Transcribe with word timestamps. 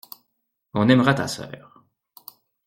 On 0.73 0.87
aimera 0.89 1.13
ta 1.13 1.27
sœur. 1.27 1.83